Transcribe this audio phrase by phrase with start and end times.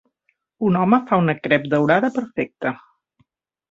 [0.69, 2.77] Un home fa una crep daurada perfecta.